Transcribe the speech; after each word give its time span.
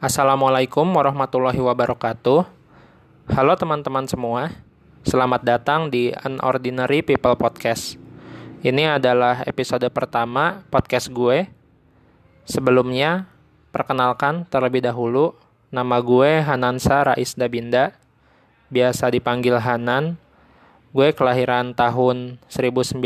Assalamualaikum 0.00 0.96
warahmatullahi 0.96 1.60
wabarakatuh. 1.60 2.48
Halo 3.36 3.52
teman-teman 3.52 4.08
semua, 4.08 4.48
selamat 5.04 5.44
datang 5.44 5.92
di 5.92 6.08
Unordinary 6.24 7.04
People 7.04 7.36
Podcast. 7.36 8.00
Ini 8.64 8.96
adalah 8.96 9.44
episode 9.44 9.84
pertama 9.92 10.64
podcast 10.72 11.12
gue. 11.12 11.52
Sebelumnya, 12.48 13.28
perkenalkan 13.76 14.48
terlebih 14.48 14.80
dahulu, 14.80 15.36
nama 15.68 16.00
gue 16.00 16.48
Hanansa 16.48 17.12
Rais 17.12 17.36
Dabinda, 17.36 17.92
biasa 18.72 19.12
dipanggil 19.12 19.60
Hanan. 19.60 20.16
Gue 20.96 21.12
kelahiran 21.12 21.76
tahun 21.76 22.40
1998 22.48 23.04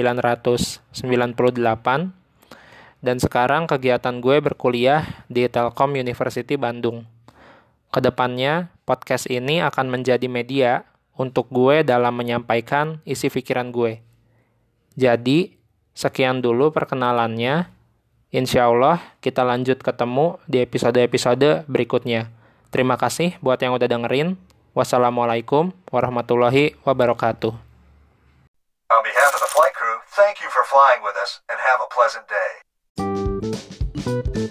dan 3.04 3.20
sekarang 3.20 3.68
kegiatan 3.68 4.16
gue 4.24 4.40
berkuliah 4.40 5.04
di 5.28 5.44
Telkom 5.44 5.92
University 5.92 6.56
Bandung. 6.56 7.04
Ke 7.92 8.00
depannya, 8.00 8.72
podcast 8.88 9.28
ini 9.28 9.60
akan 9.60 9.92
menjadi 9.92 10.24
media 10.24 10.88
untuk 11.20 11.52
gue 11.52 11.84
dalam 11.84 12.16
menyampaikan 12.16 13.04
isi 13.04 13.28
pikiran 13.28 13.68
gue. 13.68 14.00
Jadi, 14.96 15.52
sekian 15.92 16.40
dulu 16.40 16.72
perkenalannya. 16.72 17.68
Insya 18.34 18.66
Allah 18.66 18.98
kita 19.22 19.46
lanjut 19.46 19.78
ketemu 19.78 20.40
di 20.48 20.64
episode-episode 20.64 21.68
berikutnya. 21.70 22.32
Terima 22.72 22.98
kasih 22.98 23.38
buat 23.38 23.60
yang 23.62 23.78
udah 23.78 23.86
dengerin. 23.86 24.34
Wassalamualaikum 24.74 25.70
warahmatullahi 25.92 26.74
wabarakatuh. 26.82 27.54
On 28.90 29.00
behalf 29.06 29.30
of 29.38 29.42
the 29.44 29.50
flight 29.54 29.70
crew, 29.70 30.02
thank 30.18 30.42
you 30.42 30.50
for 30.50 30.66
flying 30.66 30.98
with 31.06 31.14
us 31.14 31.46
and 31.46 31.62
have 31.62 31.78
a 31.78 31.86
pleasant 31.94 32.26
day. 32.26 32.64
you 34.06 34.43